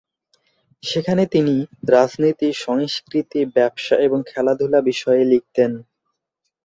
[0.83, 1.55] সেখানে তিনি
[1.89, 5.71] রাজনীতি, সংস্কৃতি, ব্যবসা এবং খেলাধুলা বিষয়ে লিখতেন।